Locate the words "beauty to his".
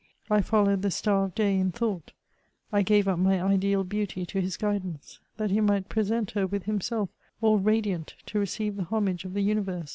3.83-4.57